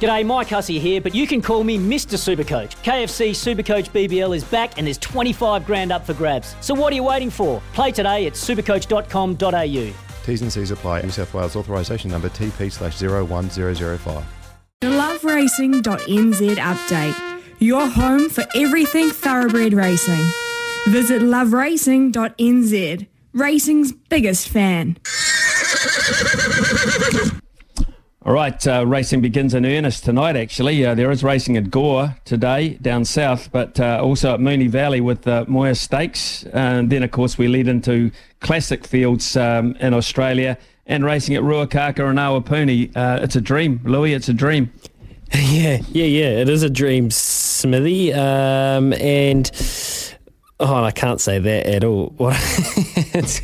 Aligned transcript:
G'day, 0.00 0.26
Mike 0.26 0.48
Hussey 0.48 0.78
here, 0.78 1.00
but 1.00 1.14
you 1.14 1.26
can 1.26 1.40
call 1.40 1.64
me 1.64 1.78
Mr. 1.78 2.16
Supercoach. 2.18 2.76
KFC 2.82 3.30
Supercoach 3.30 3.90
BBL 3.90 4.36
is 4.36 4.44
back 4.44 4.76
and 4.76 4.86
there's 4.86 4.98
25 4.98 5.64
grand 5.64 5.90
up 5.90 6.04
for 6.04 6.12
grabs. 6.14 6.54
So 6.60 6.74
what 6.74 6.92
are 6.92 6.96
you 6.96 7.04
waiting 7.04 7.30
for? 7.30 7.62
Play 7.72 7.92
today 7.92 8.26
at 8.26 8.34
supercoach.com.au. 8.34 9.94
T's 10.26 10.42
and 10.42 10.52
C's 10.52 10.70
apply. 10.70 11.02
New 11.02 11.10
South 11.10 11.32
Wales 11.32 11.56
authorisation 11.56 12.10
number 12.10 12.28
TP 12.28 12.70
slash 12.70 13.00
01005. 13.00 14.24
The 14.80 14.88
loveracing.nz 14.88 16.56
update. 16.56 17.42
Your 17.58 17.86
home 17.88 18.28
for 18.28 18.44
everything 18.54 19.08
thoroughbred 19.08 19.72
racing. 19.72 20.22
Visit 20.88 21.22
loveracing.nz. 21.22 23.06
Racing's 23.32 23.92
biggest 23.92 24.48
fan. 24.48 24.98
All 28.26 28.32
right, 28.32 28.66
uh, 28.66 28.84
racing 28.84 29.20
begins 29.20 29.54
in 29.54 29.64
earnest 29.64 30.02
tonight, 30.02 30.34
actually. 30.34 30.84
Uh, 30.84 30.96
there 30.96 31.12
is 31.12 31.22
racing 31.22 31.56
at 31.56 31.70
Gore 31.70 32.16
today 32.24 32.70
down 32.82 33.04
south, 33.04 33.52
but 33.52 33.78
uh, 33.78 34.00
also 34.02 34.34
at 34.34 34.40
Moonee 34.40 34.68
Valley 34.68 35.00
with 35.00 35.22
the 35.22 35.44
Moir 35.46 35.74
Stakes. 35.74 36.42
And 36.52 36.90
then, 36.90 37.04
of 37.04 37.12
course, 37.12 37.38
we 37.38 37.46
lead 37.46 37.68
into 37.68 38.10
classic 38.40 38.84
fields 38.84 39.36
um, 39.36 39.76
in 39.76 39.94
Australia 39.94 40.58
and 40.86 41.04
racing 41.04 41.36
at 41.36 41.42
Ruakaka 41.44 42.00
and 42.00 42.18
Awapuni. 42.18 42.90
Uh, 42.96 43.20
it's 43.22 43.36
a 43.36 43.40
dream, 43.40 43.80
Louis, 43.84 44.12
it's 44.12 44.28
a 44.28 44.34
dream. 44.34 44.72
Yeah, 45.32 45.78
yeah, 45.90 46.04
yeah. 46.04 46.40
It 46.40 46.48
is 46.48 46.62
a 46.62 46.70
dream, 46.70 47.10
Smithy. 47.10 48.12
Um, 48.12 48.92
and 48.92 49.46
oh, 50.58 50.84
I 50.84 50.90
can't 50.90 51.20
say 51.20 51.38
that 51.38 51.66
at 51.66 51.84
all. 51.84 52.14
it's, 52.20 53.42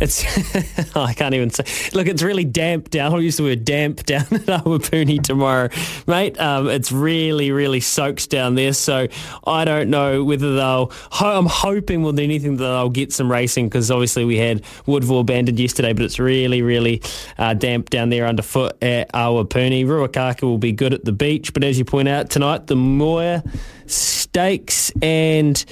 it's 0.00 0.96
I 0.96 1.14
can't 1.14 1.34
even 1.34 1.50
say. 1.50 1.64
Look, 1.92 2.08
it's 2.08 2.22
really 2.22 2.44
damp 2.44 2.90
down. 2.90 3.12
I'll 3.12 3.22
use 3.22 3.36
the 3.36 3.44
word 3.44 3.64
damp 3.64 4.04
down 4.04 4.22
at 4.30 4.46
Awapuni 4.46 5.22
tomorrow, 5.22 5.68
mate. 6.06 6.38
Um, 6.40 6.68
it's 6.68 6.90
really, 6.90 7.52
really 7.52 7.80
soaked 7.80 8.30
down 8.30 8.56
there. 8.56 8.72
So 8.72 9.06
I 9.46 9.64
don't 9.64 9.90
know 9.90 10.24
whether 10.24 10.56
they'll. 10.56 10.90
I'm 11.12 11.46
hoping 11.46 12.02
more 12.02 12.12
than 12.12 12.24
anything 12.24 12.56
that 12.56 12.64
they'll 12.64 12.90
get 12.90 13.12
some 13.12 13.30
racing 13.30 13.68
because 13.68 13.90
obviously 13.90 14.24
we 14.24 14.38
had 14.38 14.62
Woodville 14.86 15.20
abandoned 15.20 15.60
yesterday, 15.60 15.92
but 15.92 16.04
it's 16.04 16.18
really, 16.18 16.62
really 16.62 17.02
uh, 17.38 17.54
damp 17.54 17.90
down 17.90 18.10
there 18.10 18.26
underfoot 18.26 18.82
at 18.82 19.12
Awapuni. 19.12 19.86
Ruakaka 19.86 20.42
will 20.42 20.58
be 20.58 20.72
good 20.72 20.92
at 20.92 21.04
the 21.04 21.12
beach, 21.12 21.52
but 21.52 21.62
as 21.62 21.78
you 21.78 21.84
point 21.84 22.08
out 22.08 22.30
tonight, 22.30 22.66
the 22.66 22.76
Moir 22.76 23.42
Stakes 23.86 24.90
and. 25.02 25.64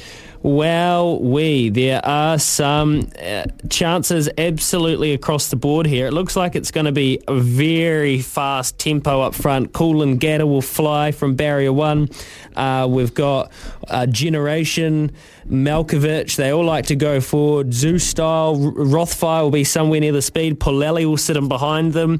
Wow, 0.42 1.19
we 1.20 1.69
there 1.69 2.00
are 2.02 2.38
some 2.38 3.10
uh, 3.22 3.44
chances 3.69 4.30
absolutely 4.38 5.12
across 5.12 5.50
the 5.50 5.56
board 5.56 5.84
here. 5.84 6.06
It 6.06 6.14
looks 6.14 6.34
like 6.34 6.56
it's 6.56 6.70
going 6.70 6.86
to 6.86 6.92
be 6.92 7.20
a 7.28 7.34
very 7.34 8.22
fast 8.22 8.78
tempo 8.78 9.20
up 9.20 9.34
front. 9.34 9.72
Coolangatta 9.72 10.48
will 10.48 10.62
fly 10.62 11.12
from 11.12 11.34
barrier 11.34 11.74
one. 11.74 12.08
Uh, 12.56 12.86
we've 12.88 13.12
got 13.12 13.52
uh, 13.88 14.06
Generation, 14.06 15.12
Malkovich. 15.47 16.36
They 16.36 16.50
all 16.50 16.64
like 16.64 16.86
to 16.86 16.97
go 16.97 17.20
forward. 17.20 17.69
Zoustyle, 17.69 18.72
Rothfire 18.72 19.43
will 19.43 19.50
be 19.50 19.64
somewhere 19.64 20.00
near 20.00 20.12
the 20.12 20.22
speed. 20.22 20.59
Polelli 20.59 21.04
will 21.04 21.19
sit 21.19 21.37
in 21.37 21.48
behind 21.48 21.93
them. 21.93 22.19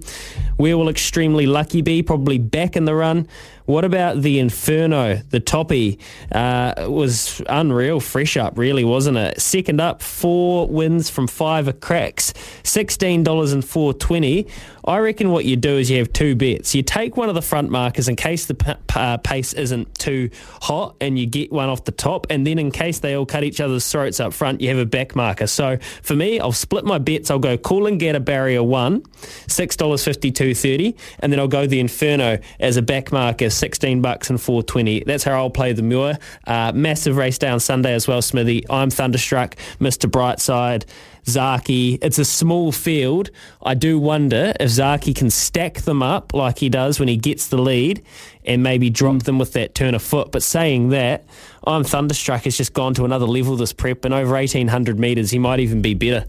Where 0.59 0.77
will 0.77 0.91
Extremely 0.91 1.47
Lucky 1.47 1.81
be? 1.81 2.03
Probably 2.03 2.37
back 2.37 2.77
in 2.77 2.85
the 2.85 2.95
run. 2.95 3.29
What 3.71 3.85
about 3.85 4.21
the 4.21 4.41
Inferno? 4.41 5.23
The 5.31 5.39
toppy 5.39 6.01
uh, 6.33 6.87
was 6.89 7.41
unreal, 7.49 8.01
fresh 8.01 8.37
up, 8.37 8.59
really, 8.59 8.83
wasn't 8.83 9.17
it? 9.17 9.41
Second 9.41 9.81
up, 9.81 10.03
four 10.03 10.67
wins 10.67 11.09
from 11.09 11.29
five 11.29 11.79
cracks, 11.79 12.35
sixteen 12.65 13.23
dollars 13.23 13.53
and 13.53 13.65
four 13.65 13.95
twenty. 13.95 14.49
I 14.83 14.99
reckon 14.99 15.31
what 15.31 15.45
you 15.45 15.55
do 15.57 15.77
is 15.77 15.89
you 15.89 15.99
have 15.99 16.13
two 16.13 16.35
bets. 16.35 16.75
You 16.75 16.83
take 16.83 17.17
one 17.17 17.29
of 17.29 17.37
the 17.37 17.43
front 17.43 17.71
markers 17.71 18.09
in 18.09 18.17
case 18.17 18.47
the 18.47 18.55
p- 18.55 19.19
pace 19.23 19.53
isn't 19.53 19.97
too 19.97 20.31
hot, 20.61 20.97
and 21.01 21.17
you 21.17 21.27
get 21.27 21.53
one 21.53 21.69
off 21.69 21.85
the 21.85 21.93
top, 21.93 22.27
and 22.29 22.45
then 22.45 22.59
in 22.59 22.73
case 22.73 22.99
they 22.99 23.15
all 23.15 23.27
cut 23.27 23.45
each 23.45 23.61
other's 23.61 23.89
throats 23.89 24.19
up 24.19 24.33
front, 24.33 24.61
you 24.61 24.69
have 24.69 24.79
a 24.79 24.87
back 24.87 25.15
marker. 25.15 25.47
So 25.47 25.79
for 26.03 26.17
me, 26.17 26.41
I'll 26.41 26.51
split 26.51 26.85
my 26.85 26.99
bets. 26.99 27.31
I'll 27.31 27.39
go 27.39 27.57
Coolangatta 27.57 28.25
barrier 28.25 28.65
one, 28.65 29.05
six 29.47 29.77
dollars 29.77 30.05
fifty 30.05 30.33
two 30.33 30.57
thirty, 30.57 30.97
and 31.21 31.33
then 31.33 31.39
I'll 31.39 31.47
go 31.47 31.69
the 31.69 31.79
Inferno 31.79 32.41
as 32.59 32.77
a 32.77 32.83
back 32.83 33.13
marker. 33.13 33.49
16 33.61 34.01
bucks 34.01 34.31
and 34.31 34.41
420. 34.41 35.05
That's 35.05 35.23
how 35.23 35.35
I'll 35.35 35.51
play 35.51 35.73
the 35.73 35.83
Moir. 35.83 36.19
Uh, 36.47 36.73
massive 36.75 37.17
race 37.17 37.39
day 37.39 37.49
on 37.49 37.61
Sunday 37.61 37.95
as 37.95 38.09
well, 38.09 38.23
Smithy. 38.23 38.65
I'm 38.69 38.91
Thunderstruck, 38.91 39.55
Mr. 39.79 40.11
Brightside, 40.11 40.85
Zaaki. 41.27 41.99
It's 42.03 42.19
a 42.19 42.25
small 42.25 42.73
field. 42.73 43.31
I 43.63 43.75
do 43.75 43.99
wonder 43.99 44.55
if 44.59 44.71
Zaaki 44.71 45.15
can 45.15 45.31
stack 45.31 45.83
them 45.83 46.03
up 46.03 46.33
like 46.33 46.59
he 46.59 46.69
does 46.69 46.99
when 46.99 47.09
he 47.09 47.17
gets 47.17 47.49
the 47.49 47.59
lead 47.59 48.03
and 48.45 48.63
maybe 48.63 48.89
drop 48.91 49.25
them 49.25 49.39
with 49.39 49.53
that 49.53 49.75
turn 49.75 49.95
of 49.95 50.03
foot. 50.03 50.33
But 50.33 50.43
saying 50.43 50.89
that, 50.89 51.25
I'm 51.67 51.85
Thunderstruck 51.85 52.45
has 52.45 52.57
just 52.57 52.73
gone 52.73 52.95
to 52.95 53.05
another 53.05 53.27
level 53.27 53.57
this 53.57 53.73
prep 53.73 54.05
and 54.05 54.15
over 54.15 54.33
1800 54.33 54.99
metres, 54.99 55.31
he 55.31 55.39
might 55.39 55.61
even 55.61 55.83
be 55.83 55.95
better. 55.95 56.25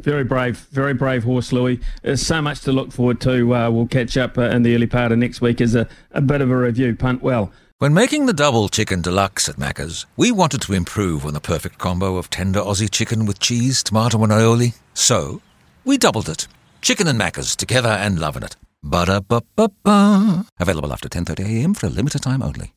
Very 0.00 0.24
brave, 0.24 0.58
very 0.72 0.94
brave 0.94 1.24
horse, 1.24 1.52
Louis. 1.52 1.80
There's 2.02 2.24
so 2.24 2.40
much 2.40 2.60
to 2.62 2.72
look 2.72 2.92
forward 2.92 3.20
to. 3.22 3.54
Uh, 3.54 3.70
we'll 3.70 3.86
catch 3.86 4.16
up 4.16 4.38
uh, 4.38 4.42
in 4.42 4.62
the 4.62 4.74
early 4.74 4.86
part 4.86 5.12
of 5.12 5.18
next 5.18 5.40
week 5.40 5.60
as 5.60 5.74
a, 5.74 5.88
a 6.12 6.20
bit 6.20 6.40
of 6.40 6.50
a 6.50 6.56
review. 6.56 6.94
Punt 6.94 7.22
well. 7.22 7.52
When 7.78 7.94
making 7.94 8.26
the 8.26 8.34
double 8.34 8.68
chicken 8.68 9.00
deluxe 9.00 9.48
at 9.48 9.56
Macca's, 9.56 10.04
we 10.16 10.30
wanted 10.30 10.60
to 10.62 10.74
improve 10.74 11.24
on 11.24 11.32
the 11.32 11.40
perfect 11.40 11.78
combo 11.78 12.16
of 12.16 12.28
tender 12.28 12.60
Aussie 12.60 12.90
chicken 12.90 13.24
with 13.24 13.40
cheese, 13.40 13.82
tomato, 13.82 14.22
and 14.22 14.30
aioli. 14.30 14.74
So, 14.92 15.40
we 15.84 15.96
doubled 15.96 16.28
it. 16.28 16.46
Chicken 16.82 17.06
and 17.08 17.18
Macca's 17.18 17.56
together 17.56 17.88
and 17.88 18.18
loving 18.18 18.42
it. 18.42 18.56
Ba-da-ba-ba-ba. 18.82 20.44
Available 20.58 20.92
after 20.92 21.08
10.30am 21.08 21.76
for 21.76 21.86
a 21.86 21.90
limited 21.90 22.22
time 22.22 22.42
only. 22.42 22.74